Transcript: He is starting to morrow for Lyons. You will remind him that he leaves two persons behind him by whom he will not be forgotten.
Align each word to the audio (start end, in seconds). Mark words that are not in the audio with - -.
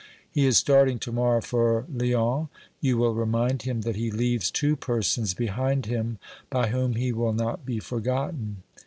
He 0.31 0.47
is 0.47 0.57
starting 0.57 0.97
to 0.97 1.11
morrow 1.11 1.43
for 1.43 1.85
Lyons. 1.93 2.47
You 2.79 2.97
will 2.97 3.13
remind 3.13 3.61
him 3.61 3.81
that 3.81 3.95
he 3.97 4.09
leaves 4.09 4.49
two 4.49 4.75
persons 4.75 5.35
behind 5.35 5.85
him 5.85 6.17
by 6.49 6.69
whom 6.69 6.95
he 6.95 7.11
will 7.13 7.33
not 7.33 7.67
be 7.67 7.77
forgotten. 7.77 8.63